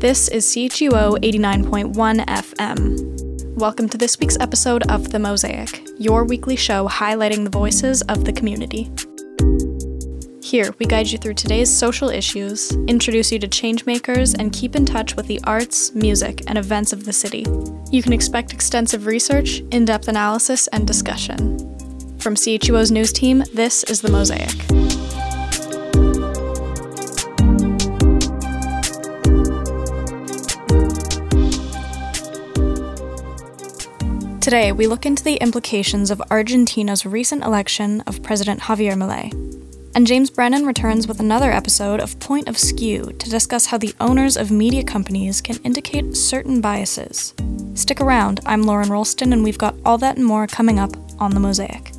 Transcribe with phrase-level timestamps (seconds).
[0.00, 3.58] This is CHUO 89.1 FM.
[3.58, 8.24] Welcome to this week's episode of The Mosaic, your weekly show highlighting the voices of
[8.24, 8.90] the community.
[10.42, 14.86] Here, we guide you through today's social issues, introduce you to changemakers, and keep in
[14.86, 17.44] touch with the arts, music, and events of the city.
[17.90, 21.58] You can expect extensive research, in depth analysis, and discussion.
[22.18, 24.89] From CHUO's news team, this is The Mosaic.
[34.50, 39.32] Today, we look into the implications of Argentina's recent election of President Javier Milei.
[39.94, 43.94] And James Brennan returns with another episode of Point of Skew to discuss how the
[44.00, 47.32] owners of media companies can indicate certain biases.
[47.74, 51.30] Stick around, I'm Lauren Rolston, and we've got all that and more coming up on
[51.30, 51.92] The Mosaic.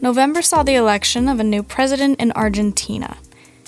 [0.00, 3.16] November saw the election of a new president in Argentina.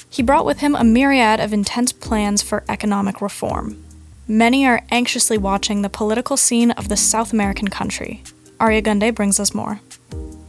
[0.09, 3.83] He brought with him a myriad of intense plans for economic reform.
[4.29, 8.25] Many are anxiously watching the political scene of the South American country.
[8.59, 9.81] Arya Gunde brings us more.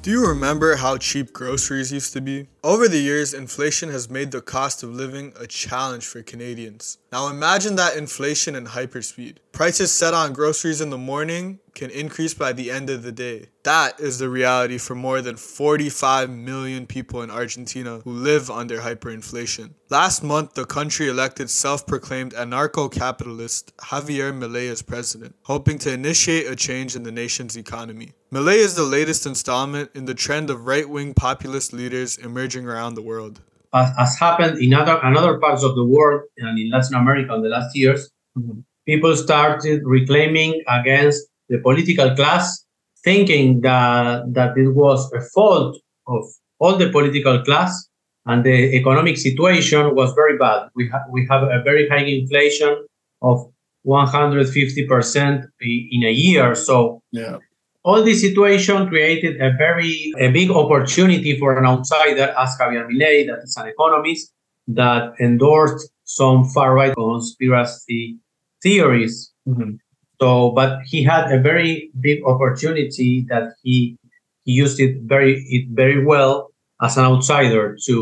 [0.01, 2.47] Do you remember how cheap groceries used to be?
[2.67, 6.97] Over the years, inflation has made the cost of living a challenge for Canadians.
[7.13, 9.37] Now imagine that inflation in hyperspeed.
[9.53, 13.45] Prices set on groceries in the morning can increase by the end of the day.
[13.63, 18.79] That is the reality for more than 45 million people in Argentina who live under
[18.79, 19.71] hyperinflation.
[19.89, 26.55] Last month, the country elected self-proclaimed anarcho-capitalist Javier Milei as president, hoping to initiate a
[26.55, 28.13] change in the nation's economy.
[28.33, 33.01] Milei is the latest installment in the trend of right-wing populist leaders emerging around the
[33.01, 33.41] world.
[33.73, 37.33] As, as happened in other, in other parts of the world and in Latin America
[37.33, 38.59] in the last years, mm-hmm.
[38.85, 42.65] people started reclaiming against the political class,
[43.03, 46.23] thinking that, that it was a fault of
[46.59, 47.87] all the political class
[48.25, 50.69] and the economic situation was very bad.
[50.75, 52.85] We, ha- we have a very high inflation
[53.21, 53.49] of
[53.85, 56.53] 150% in a year.
[56.55, 57.37] So yeah.
[57.87, 63.25] All this situation created a very a big opportunity for an outsider as Javier Milei,
[63.27, 64.33] that is an economist,
[64.67, 68.17] that endorsed some far-right conspiracy
[68.61, 69.31] theories.
[69.47, 69.75] Mm-hmm.
[70.19, 73.97] So, but he had a very big opportunity that he
[74.43, 77.95] he used it very it very well as an outsider to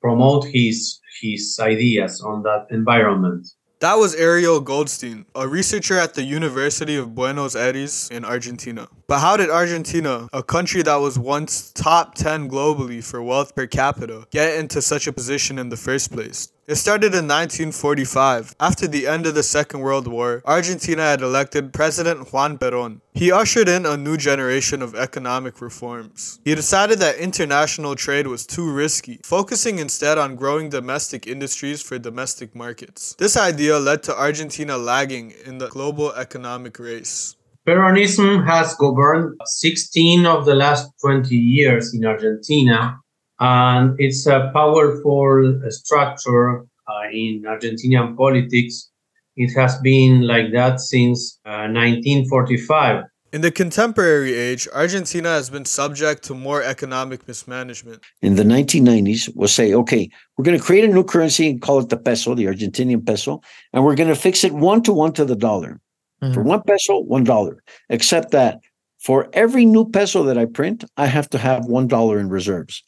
[0.00, 3.48] promote his his ideas on that environment.
[3.82, 8.86] That was Ariel Goldstein, a researcher at the University of Buenos Aires in Argentina.
[9.08, 13.66] But how did Argentina, a country that was once top 10 globally for wealth per
[13.66, 16.52] capita, get into such a position in the first place?
[16.72, 18.56] It started in 1945.
[18.58, 23.02] After the end of the Second World War, Argentina had elected President Juan Perón.
[23.12, 26.40] He ushered in a new generation of economic reforms.
[26.46, 31.98] He decided that international trade was too risky, focusing instead on growing domestic industries for
[31.98, 33.16] domestic markets.
[33.18, 37.36] This idea led to Argentina lagging in the global economic race.
[37.68, 42.98] Peronism has governed 16 of the last 20 years in Argentina,
[43.42, 48.90] and it's a powerful structure uh, in Argentinian politics.
[49.34, 53.04] It has been like that since uh, 1945.
[53.32, 58.00] In the contemporary age, Argentina has been subject to more economic mismanagement.
[58.20, 61.80] In the 1990s, we'll say, okay, we're going to create a new currency and call
[61.80, 63.40] it the peso, the Argentinian peso,
[63.72, 65.80] and we're going to fix it one to one to the dollar.
[66.22, 66.34] Mm-hmm.
[66.34, 67.64] For one peso, one dollar.
[67.88, 68.60] Except that
[69.00, 72.84] for every new peso that I print, I have to have one dollar in reserves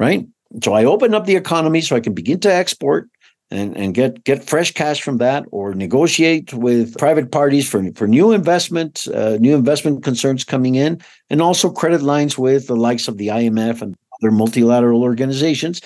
[0.00, 0.26] right?
[0.64, 3.08] So I open up the economy so I can begin to export
[3.52, 8.08] and, and get get fresh cash from that or negotiate with private parties for, for
[8.08, 13.06] new investment, uh, new investment concerns coming in, and also credit lines with the likes
[13.06, 15.80] of the IMF and other multilateral organizations.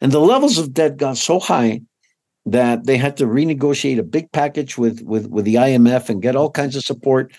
[0.00, 1.80] And the levels of debt got so high
[2.44, 6.34] that they had to renegotiate a big package with, with, with the IMF and get
[6.34, 7.32] all kinds of support.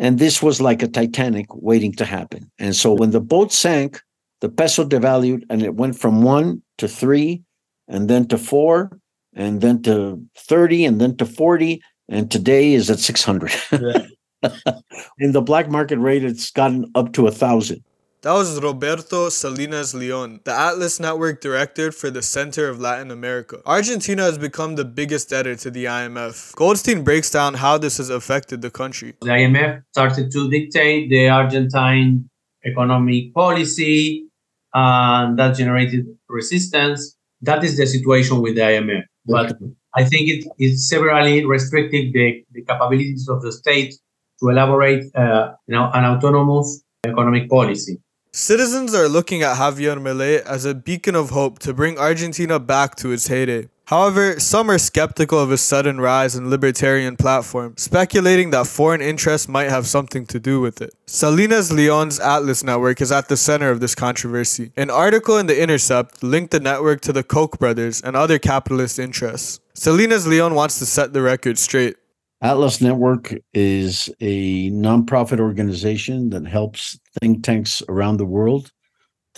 [0.00, 2.50] And this was like a Titanic waiting to happen.
[2.58, 4.02] And so when the boat sank,
[4.40, 7.42] the peso devalued and it went from one to three
[7.88, 8.98] and then to four
[9.34, 14.06] and then to 30 and then to 40 and today is at 600 yeah.
[15.18, 17.82] in the black market rate it's gotten up to a thousand
[18.22, 23.60] that was Roberto Salinas Leon, the Atlas Network director for the Center of Latin America.
[23.64, 26.52] Argentina has become the biggest debtor to the IMF.
[26.56, 29.14] Goldstein breaks down how this has affected the country.
[29.20, 32.28] The IMF started to dictate the Argentine
[32.64, 34.27] economic policy,
[34.74, 37.16] and that generated resistance.
[37.40, 39.02] That is the situation with the IMF.
[39.26, 39.56] But
[39.94, 43.94] I think it is severely restricting the, the capabilities of the state
[44.40, 48.00] to elaborate, uh, you know, an autonomous economic policy.
[48.32, 52.94] Citizens are looking at Javier Milei as a beacon of hope to bring Argentina back
[52.96, 53.68] to its heyday.
[53.88, 59.48] However, some are skeptical of his sudden rise in libertarian platform, speculating that foreign interests
[59.48, 60.92] might have something to do with it.
[61.06, 64.72] Salinas Leon's Atlas network is at the center of this controversy.
[64.76, 68.98] An article in The Intercept linked the network to the Koch brothers and other capitalist
[68.98, 69.58] interests.
[69.72, 71.96] Salinas Leon wants to set the record straight.
[72.42, 78.70] Atlas Network is a nonprofit organization that helps think tanks around the world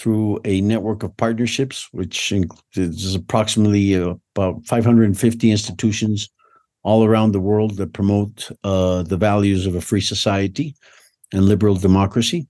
[0.00, 2.32] through a network of partnerships, which
[2.74, 6.30] is approximately uh, about 550 institutions
[6.82, 10.74] all around the world that promote uh, the values of a free society
[11.34, 12.48] and liberal democracy.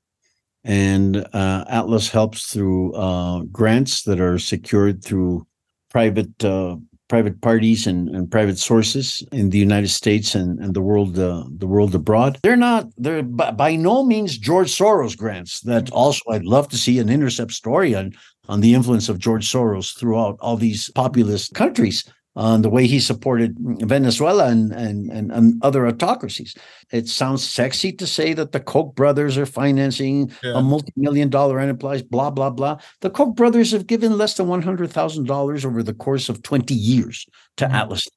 [0.63, 5.45] And uh, Atlas helps through uh, grants that are secured through
[5.91, 6.77] private uh,
[7.11, 11.45] private parties and, and private sources in the United States and, and the world uh,
[11.59, 12.39] the world abroad.
[12.43, 15.61] They're not they're by, by, no means George Soros grants.
[15.61, 18.13] That also I'd love to see an intercept story on
[18.49, 22.05] on the influence of George Soros throughout all these populist countries
[22.37, 26.55] on the way he supported Venezuela and, and, and, and, other autocracies.
[26.93, 30.57] It sounds sexy to say that the Koch brothers are financing yeah.
[30.57, 32.79] a multi-million dollar enterprise, blah, blah, blah.
[33.01, 37.65] The Koch brothers have given less than $100,000 over the course of 20 years to
[37.65, 37.75] mm-hmm.
[37.75, 38.09] Atlas.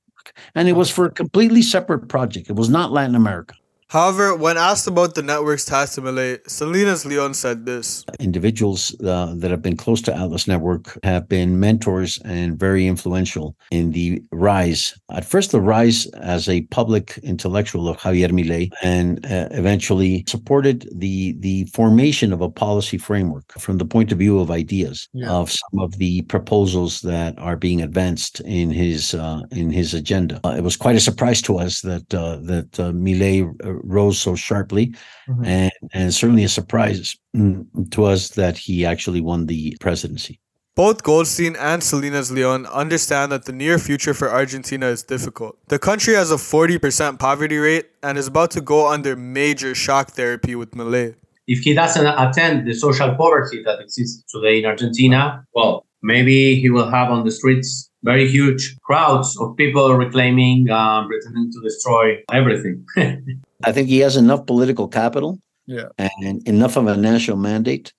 [0.54, 2.50] And it was for a completely separate project.
[2.50, 3.56] It was not Latin America.
[3.94, 9.36] However, when asked about the network's ties to Milei, Salinas Leon said this Individuals uh,
[9.38, 14.20] that have been close to Atlas Network have been mentors and very influential in the
[14.32, 14.96] rise.
[15.12, 20.90] At first, the rise as a public intellectual of Javier Milei, and uh, eventually supported
[20.92, 25.30] the, the formation of a policy framework from the point of view of ideas yeah.
[25.30, 30.42] of some of the proposals that are being advanced in his uh, in his agenda.
[30.44, 33.44] Uh, it was quite a surprise to us that uh, that uh, Milei
[33.84, 34.88] rose so sharply,
[35.28, 35.46] mm-hmm.
[35.46, 40.40] and, and certainly a surprise mm, to us that he actually won the presidency.
[40.76, 45.56] Both Goldstein and Salinas Leon understand that the near future for Argentina is difficult.
[45.68, 50.10] The country has a 40% poverty rate and is about to go under major shock
[50.12, 51.14] therapy with Milei.
[51.46, 56.72] If he doesn't attend the social poverty that exists today in Argentina, well, maybe he
[56.72, 62.18] will have on the streets very huge crowds of people reclaiming, uh, pretending to destroy
[62.32, 62.84] everything.
[63.64, 65.90] I think he has enough political capital yeah.
[65.98, 67.94] and enough of a national mandate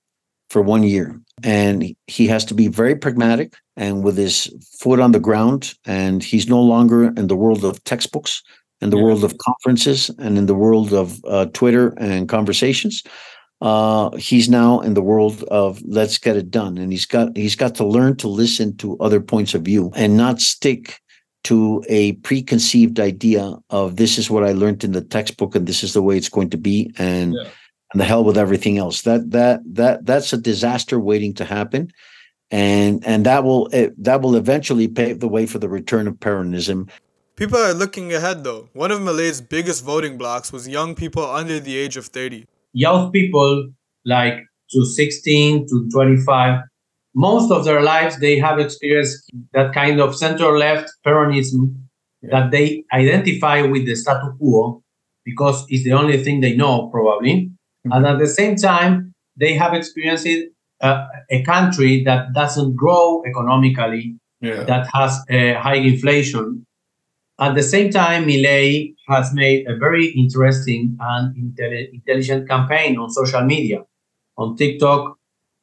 [0.51, 1.21] for one year.
[1.43, 5.75] And he has to be very pragmatic and with his foot on the ground.
[5.85, 8.43] And he's no longer in the world of textbooks,
[8.81, 9.05] in the yeah.
[9.05, 13.03] world of conferences, and in the world of uh, Twitter and conversations.
[13.61, 17.57] Uh, he's now in the world of let's get it done, and he's got he's
[17.57, 21.01] got to learn to listen to other points of view and not stick
[21.45, 25.85] to a preconceived idea of this is what I learned in the textbook and this
[25.85, 27.49] is the way it's going to be and yeah.
[27.93, 29.03] and the hell with everything else.
[29.03, 31.93] That that that that's a disaster waiting to happen.
[32.51, 36.15] And and that will it, that will eventually pave the way for the return of
[36.15, 36.89] Peronism.
[37.37, 38.69] People are looking ahead though.
[38.73, 42.47] One of Milei's biggest voting blocs was young people under the age of 30.
[42.73, 43.71] Young people
[44.05, 44.39] like
[44.71, 46.61] to 16 to 25
[47.15, 51.75] most of their lives they have experienced that kind of center left peronism
[52.23, 52.31] yeah.
[52.31, 54.83] that they identify with the status quo
[55.25, 57.93] because it's the only thing they know probably mm-hmm.
[57.93, 60.27] and at the same time they have experienced
[60.81, 64.65] uh, a country that doesn't grow economically yeah.
[64.65, 66.67] that has a high inflation
[67.41, 73.09] at the same time Milei has made a very interesting and intelli- intelligent campaign on
[73.11, 73.83] social media
[74.37, 75.17] on tiktok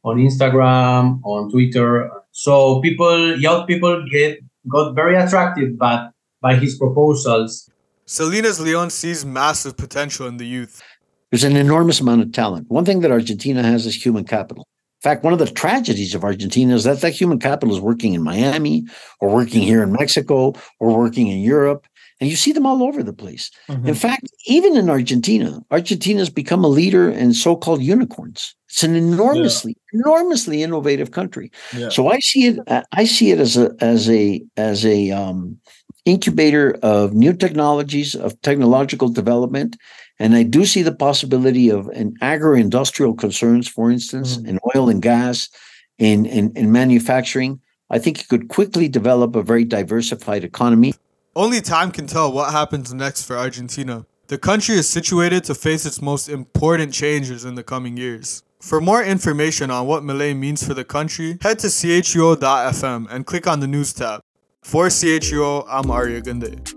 [0.04, 2.10] on Instagram, on Twitter.
[2.32, 6.10] So people, young people, get got very attracted by
[6.42, 7.70] by his proposals.
[8.06, 10.82] Salinas Leon sees massive potential in the youth.
[11.30, 12.70] There's an enormous amount of talent.
[12.70, 14.68] One thing that Argentina has is human capital.
[15.02, 18.14] In fact, one of the tragedies of Argentina is that that human capital is working
[18.14, 18.86] in Miami
[19.20, 21.88] or working here in Mexico or working in Europe.
[22.22, 23.52] And you see them all over the place.
[23.68, 23.88] Mm-hmm.
[23.88, 28.56] In fact, even in Argentina, Argentina has become a leader in so called unicorns.
[28.70, 30.00] It's an enormously, yeah.
[30.00, 31.52] enormously innovative country.
[31.76, 31.90] Yeah.
[31.90, 35.58] So I see it, I see it as a, as a, as a, um,
[36.06, 39.78] incubator of new technologies, of technological development.
[40.20, 44.48] And I do see the possibility of an agro-industrial concerns, for instance, mm-hmm.
[44.48, 45.50] in oil and gas,
[45.98, 47.60] in, in, in manufacturing.
[47.90, 50.94] I think it could quickly develop a very diversified economy.
[51.34, 54.06] Only time can tell what happens next for Argentina.
[54.28, 58.44] The country is situated to face its most important changes in the coming years.
[58.60, 63.48] For more information on what Milei means for the country, head to chuo.fm and click
[63.48, 64.22] on the news tab.
[64.62, 66.70] For CHUO, I'm Arya Gunde.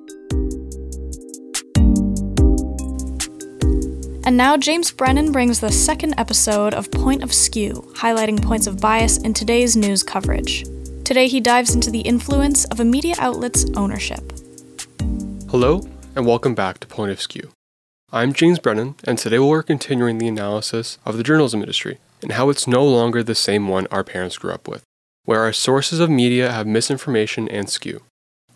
[4.24, 8.80] And now James Brennan brings the second episode of Point of Skew, highlighting points of
[8.80, 10.64] bias in today's news coverage.
[11.02, 14.33] Today he dives into the influence of a media outlet's ownership.
[15.56, 15.82] Hello,
[16.16, 17.52] and welcome back to Point of Skew.
[18.10, 22.50] I'm James Brennan, and today we're continuing the analysis of the journalism industry and how
[22.50, 24.82] it's no longer the same one our parents grew up with,
[25.26, 28.02] where our sources of media have misinformation and skew.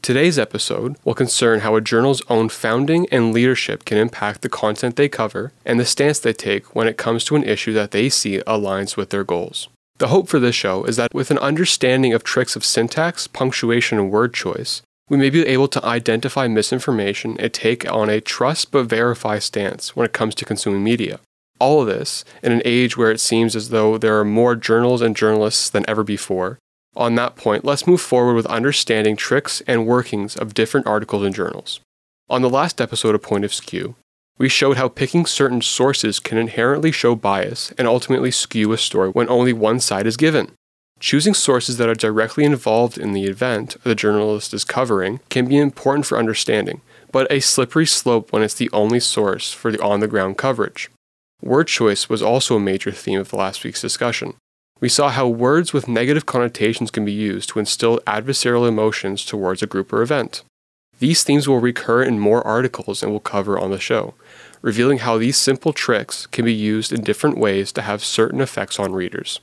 [0.02, 4.96] Today's episode will concern how a journal's own founding and leadership can impact the content
[4.96, 8.08] they cover and the stance they take when it comes to an issue that they
[8.08, 9.68] see aligns with their goals.
[9.98, 13.98] The hope for this show is that with an understanding of tricks of syntax, punctuation,
[13.98, 18.70] and word choice, we may be able to identify misinformation and take on a trust
[18.70, 21.20] but verify stance when it comes to consuming media.
[21.58, 25.02] All of this in an age where it seems as though there are more journals
[25.02, 26.58] and journalists than ever before,
[26.98, 31.34] on that point, let's move forward with understanding tricks and workings of different articles and
[31.34, 31.78] journals.
[32.28, 33.94] On the last episode of Point of Skew,
[34.36, 39.10] we showed how picking certain sources can inherently show bias and ultimately skew a story
[39.10, 40.52] when only one side is given.
[41.00, 45.56] Choosing sources that are directly involved in the event the journalist is covering can be
[45.56, 46.80] important for understanding,
[47.12, 50.90] but a slippery slope when it's the only source for the on the ground coverage.
[51.40, 54.34] Word choice was also a major theme of the last week's discussion.
[54.80, 59.62] We saw how words with negative connotations can be used to instill adversarial emotions towards
[59.62, 60.42] a group or event.
[60.98, 64.14] These themes will recur in more articles and we'll cover on the show,
[64.62, 68.80] revealing how these simple tricks can be used in different ways to have certain effects
[68.80, 69.38] on readers.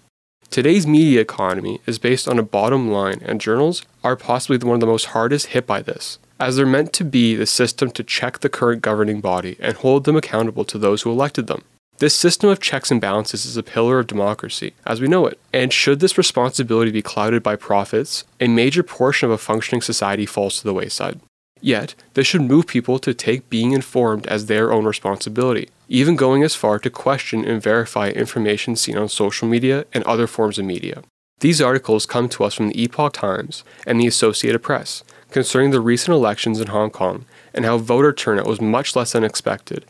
[0.55, 4.79] Today's media economy is based on a bottom line, and journals are possibly one of
[4.79, 8.39] the most hardest hit by this, as they're meant to be the system to check
[8.39, 11.65] the current governing body and hold them accountable to those who elected them.
[11.97, 15.37] This system of checks and balances is a pillar of democracy, as we know it,
[15.51, 20.25] and should this responsibility be clouded by profits, a major portion of a functioning society
[20.25, 21.19] falls to the wayside.
[21.59, 26.43] Yet, this should move people to take being informed as their own responsibility, even going
[26.43, 30.65] as far to question and verify information seen on social media and other forms of
[30.65, 31.03] media.
[31.39, 35.81] These articles come to us from the Epoch Times and the Associated Press concerning the
[35.81, 39.85] recent elections in Hong Kong and how voter turnout was much less than expected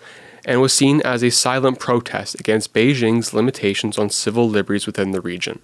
[0.46, 5.22] and was seen as a silent protest against Beijing's limitations on civil liberties within the
[5.22, 5.60] region.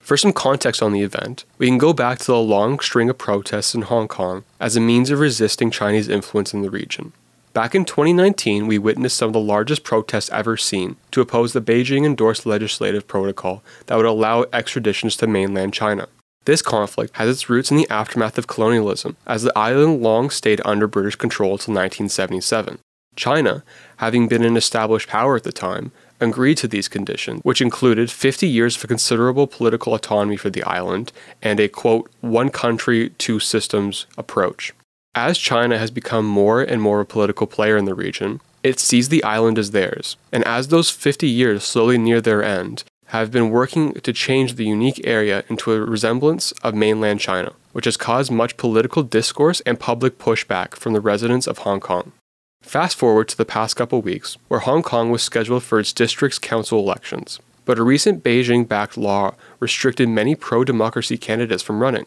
[0.00, 3.18] For some context on the event, we can go back to the long string of
[3.18, 7.12] protests in Hong Kong as a means of resisting Chinese influence in the region.
[7.56, 11.62] Back in 2019, we witnessed some of the largest protests ever seen to oppose the
[11.62, 16.06] Beijing endorsed legislative protocol that would allow extraditions to mainland China.
[16.44, 20.60] This conflict has its roots in the aftermath of colonialism, as the island long stayed
[20.66, 22.78] under British control until 1977.
[23.16, 23.64] China,
[23.96, 28.46] having been an established power at the time, agreed to these conditions, which included 50
[28.46, 31.10] years of considerable political autonomy for the island
[31.40, 34.74] and a quote, one country, two systems approach.
[35.16, 39.08] As China has become more and more a political player in the region, it sees
[39.08, 43.48] the island as theirs, and as those 50 years slowly near their end, have been
[43.48, 48.30] working to change the unique area into a resemblance of mainland China, which has caused
[48.30, 52.12] much political discourse and public pushback from the residents of Hong Kong.
[52.60, 56.38] Fast forward to the past couple weeks, where Hong Kong was scheduled for its district's
[56.38, 62.04] council elections, but a recent Beijing backed law restricted many pro democracy candidates from running.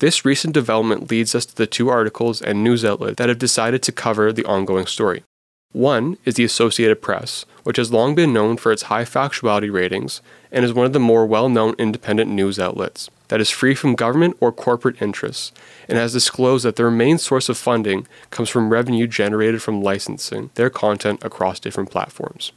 [0.00, 3.82] This recent development leads us to the two articles and news outlets that have decided
[3.82, 5.24] to cover the ongoing story.
[5.72, 10.22] One is the Associated Press, which has long been known for its high factuality ratings
[10.50, 13.94] and is one of the more well known independent news outlets that is free from
[13.94, 15.52] government or corporate interests
[15.86, 20.48] and has disclosed that their main source of funding comes from revenue generated from licensing
[20.54, 22.52] their content across different platforms.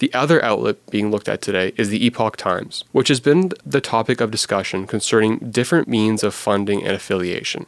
[0.00, 3.82] The other outlet being looked at today is the Epoch Times, which has been the
[3.82, 7.66] topic of discussion concerning different means of funding and affiliation.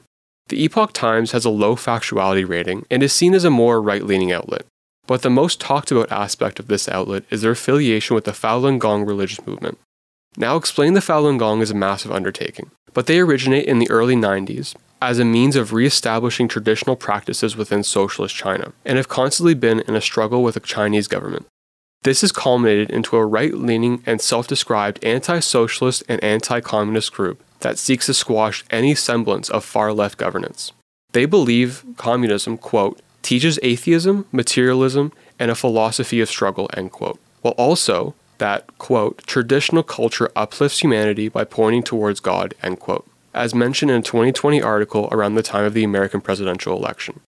[0.49, 4.03] The Epoch Times has a low factuality rating and is seen as a more right
[4.03, 4.65] leaning outlet.
[5.07, 8.79] But the most talked about aspect of this outlet is their affiliation with the Falun
[8.79, 9.79] Gong religious movement.
[10.39, 14.17] Now, explain the Falun Gong is a massive undertaking, but they originate in the early
[14.17, 19.53] 90s as a means of re establishing traditional practices within socialist China, and have constantly
[19.53, 21.45] been in a struggle with the Chinese government.
[22.05, 27.13] This has culminated into a right leaning and self described anti socialist and anti communist
[27.13, 30.73] group that seeks to squash any semblance of far left governance.
[31.13, 37.55] They believe communism, quote, teaches atheism, materialism, and a philosophy of struggle, end quote, while
[37.55, 43.93] also that, quote, traditional culture uplifts humanity by pointing towards God, end quote, as mentioned
[43.93, 47.21] in a 2020 article around the time of the American presidential election.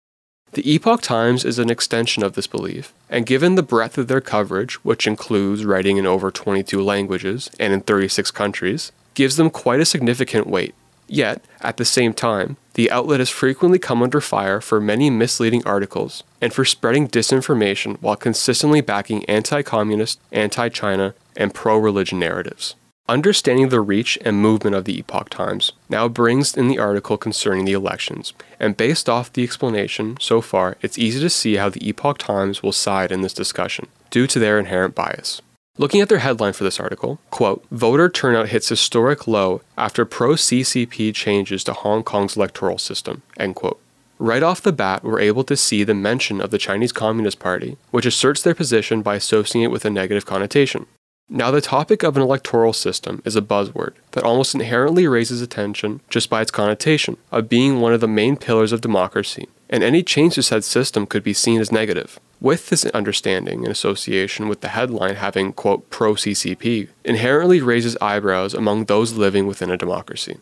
[0.53, 4.21] The Epoch Times is an extension of this belief, and given the breadth of their
[4.21, 9.79] coverage, which includes writing in over 22 languages and in 36 countries, gives them quite
[9.79, 10.75] a significant weight,
[11.07, 15.65] Yet, at the same time, the outlet has frequently come under fire for many misleading
[15.65, 22.19] articles and for spreading disinformation while consistently backing anti communist, anti China, and pro religion
[22.19, 22.75] narratives.
[23.09, 27.65] Understanding the reach and movement of the Epoch Times now brings in the article concerning
[27.65, 28.31] the elections,
[28.61, 32.63] and based off the explanation so far, it's easy to see how the Epoch Times
[32.63, 35.41] will side in this discussion, due to their inherent bias.
[35.77, 40.35] Looking at their headline for this article, quote, voter turnout hits historic low after pro
[40.35, 43.81] CCP changes to Hong Kong's electoral system, end quote.
[44.17, 47.75] Right off the bat, we're able to see the mention of the Chinese Communist Party,
[47.91, 50.85] which asserts their position by associating it with a negative connotation.
[51.35, 55.99] Now, the topic of an electoral system is a buzzword that almost inherently raises attention
[56.07, 60.03] just by its connotation of being one of the main pillars of democracy, and any
[60.03, 62.19] change to said system could be seen as negative.
[62.39, 68.53] With this understanding and association with the headline having, quote, pro CCP, inherently raises eyebrows
[68.53, 70.37] among those living within a democracy.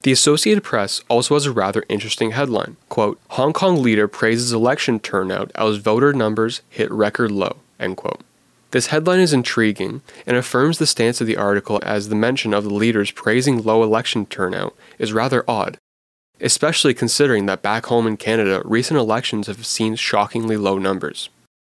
[0.00, 4.98] The Associated Press also has a rather interesting headline quote, Hong Kong leader praises election
[4.98, 8.22] turnout as voter numbers hit record low, end quote.
[8.76, 12.62] This headline is intriguing and affirms the stance of the article as the mention of
[12.64, 15.78] the leaders praising low election turnout is rather odd,
[16.42, 21.30] especially considering that back home in Canada, recent elections have seen shockingly low numbers.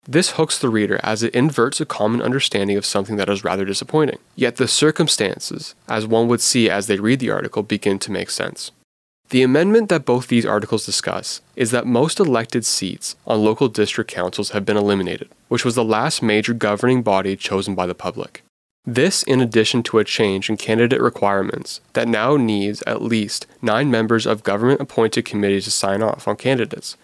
[0.08, 3.66] This hooks the reader as it inverts a common understanding of something that is rather
[3.66, 4.18] disappointing.
[4.34, 8.30] Yet the circumstances, as one would see as they read the article, begin to make
[8.30, 8.70] sense.
[9.30, 14.08] The amendment that both these articles discuss is that most elected seats on local district
[14.08, 18.44] councils have been eliminated, which was the last major governing body chosen by the public.
[18.84, 23.90] This, in addition to a change in candidate requirements that now needs at least nine
[23.90, 26.96] members of government appointed committees to sign off on candidates.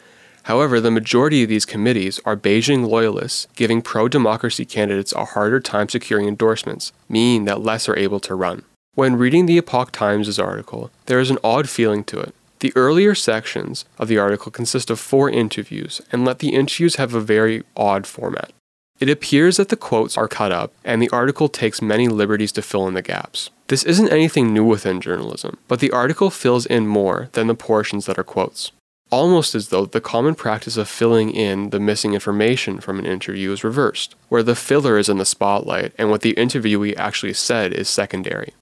[0.44, 5.58] However, the majority of these committees are Beijing loyalists, giving pro democracy candidates a harder
[5.58, 8.62] time securing endorsements, meaning that less are able to run.
[8.94, 12.34] When reading the Epoch Times' article, there is an odd feeling to it.
[12.60, 17.14] The earlier sections of the article consist of four interviews and let the interviews have
[17.14, 18.52] a very odd format.
[19.00, 22.60] It appears that the quotes are cut up, and the article takes many liberties to
[22.60, 23.48] fill in the gaps.
[23.68, 28.04] This isn't anything new within journalism, but the article fills in more than the portions
[28.04, 28.72] that are quotes.
[29.10, 33.52] Almost as though the common practice of filling in the missing information from an interview
[33.52, 37.72] is reversed, where the filler is in the spotlight and what the interviewee actually said
[37.72, 38.52] is secondary.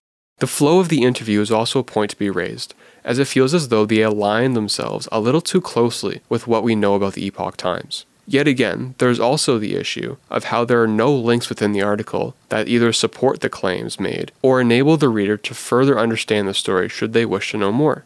[0.40, 2.74] The flow of the interview is also a point to be raised,
[3.04, 6.74] as it feels as though they align themselves a little too closely with what we
[6.74, 8.06] know about the Epoch Times.
[8.26, 12.34] Yet again, there's also the issue of how there are no links within the article
[12.48, 16.88] that either support the claims made or enable the reader to further understand the story
[16.88, 18.04] should they wish to know more.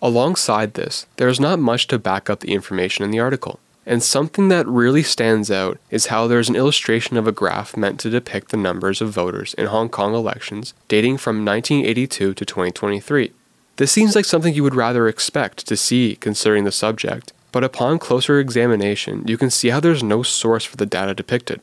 [0.00, 3.58] Alongside this, there is not much to back up the information in the article.
[3.86, 8.00] And something that really stands out is how there's an illustration of a graph meant
[8.00, 13.32] to depict the numbers of voters in Hong Kong elections dating from 1982 to 2023.
[13.76, 17.98] This seems like something you would rather expect to see considering the subject, but upon
[17.98, 21.60] closer examination, you can see how there's no source for the data depicted.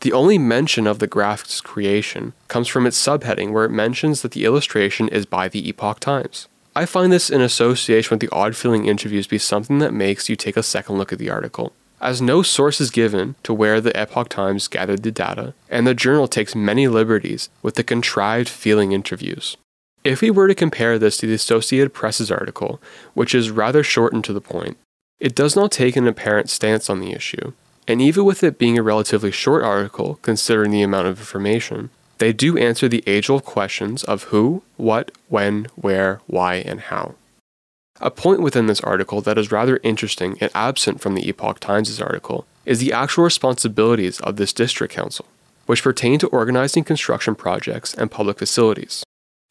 [0.00, 4.30] The only mention of the graph's creation comes from its subheading, where it mentions that
[4.30, 6.46] the illustration is by the Epoch Times.
[6.78, 10.36] I find this in association with the odd feeling interviews be something that makes you
[10.36, 11.72] take a second look at the article.
[12.00, 15.92] As no source is given to where the Epoch Times gathered the data, and the
[15.92, 19.56] journal takes many liberties with the contrived feeling interviews.
[20.04, 22.80] If we were to compare this to the Associated Press's article,
[23.12, 24.76] which is rather short and to the point,
[25.18, 27.54] it does not take an apparent stance on the issue,
[27.88, 32.32] and even with it being a relatively short article considering the amount of information, they
[32.32, 37.14] do answer the age old questions of who, what, when, where, why, and how.
[38.00, 42.00] A point within this article that is rather interesting and absent from the Epoch Times'
[42.00, 45.26] article is the actual responsibilities of this district council,
[45.66, 49.02] which pertain to organizing construction projects and public facilities.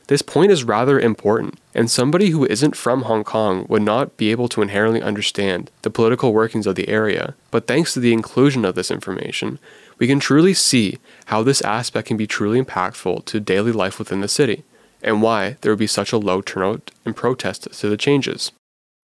[0.08, 4.32] This point is rather important, and somebody who isn't from Hong Kong would not be
[4.32, 8.64] able to inherently understand the political workings of the area, but thanks to the inclusion
[8.64, 9.60] of this information,
[10.00, 14.22] we can truly see how this aspect can be truly impactful to daily life within
[14.22, 14.64] the city,
[15.04, 18.54] and why there would be such a low turnout in protest to the changes.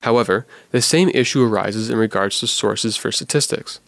[0.03, 3.79] However, the same issue arises in regards to sources for statistics.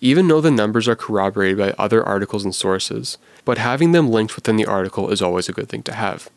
[0.00, 4.34] Even though the numbers are corroborated by other articles and sources, but having them linked
[4.34, 6.30] within the article is always a good thing to have.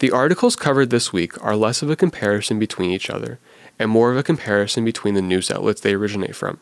[0.00, 3.40] The articles covered this week are less of a comparison between each other
[3.80, 6.60] and more of a comparison between the news outlets they originate from.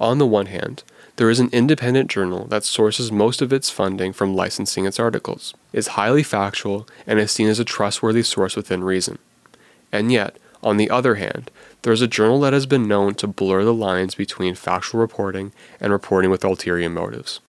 [0.00, 0.84] On the one hand,
[1.16, 5.52] there is an independent journal that sources most of its funding from licensing its articles,
[5.72, 9.18] is highly factual, and is seen as a trustworthy source within reason.
[9.92, 11.50] And yet, on the other hand,
[11.82, 15.52] there is a journal that has been known to blur the lines between factual reporting
[15.80, 17.40] and reporting with ulterior motives.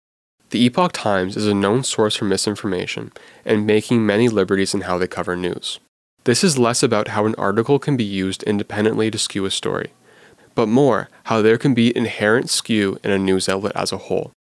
[0.52, 3.12] The Epoch Times is a known source for misinformation
[3.46, 5.80] and making many liberties in how they cover news.
[6.24, 9.92] This is less about how an article can be used independently to skew a story,
[10.56, 14.32] but more how there can be inherent skew in a news outlet as a whole.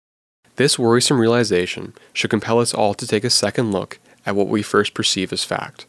[0.57, 4.63] This worrisome realization should compel us all to take a second look at what we
[4.63, 5.85] first perceive as fact,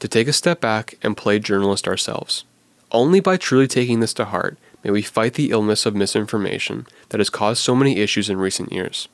[0.00, 2.44] to take a step back and play journalist ourselves.
[2.90, 7.20] Only by truly taking this to heart may we fight the illness of misinformation that
[7.20, 9.08] has caused so many issues in recent years.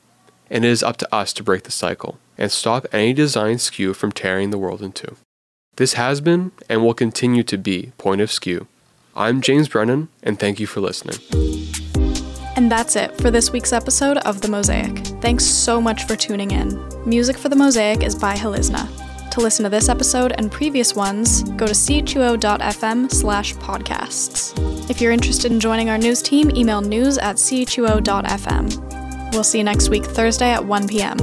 [0.49, 3.93] And it is up to us to break the cycle and stop any design skew
[3.93, 5.17] from tearing the world in two.
[5.75, 8.67] This has been and will continue to be Point of Skew.
[9.15, 11.17] I'm James Brennan, and thank you for listening.
[12.55, 14.97] And that's it for this week's episode of The Mosaic.
[15.21, 16.83] Thanks so much for tuning in.
[17.05, 18.89] Music for The Mosaic is by Helizna.
[19.31, 24.89] To listen to this episode and previous ones, go to chuo.fm slash podcasts.
[24.89, 29.06] If you're interested in joining our news team, email news at chuo.fm.
[29.31, 31.17] We'll see you next week, Thursday at 1 p.m.